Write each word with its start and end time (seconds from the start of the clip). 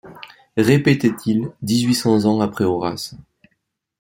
répétait-il, 0.57 1.51
dix-huit 1.61 1.93
cents 1.93 2.25
ans 2.25 2.41
après 2.41 2.63
Horace. 2.63 3.13